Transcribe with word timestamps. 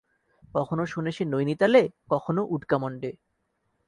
কখনো 0.53 0.83
শোনে 0.85 1.11
সে 1.11 1.23
নৈনিতালে, 1.25 1.81
কখনো 2.09 2.41
উটকামণ্ডে। 2.47 3.11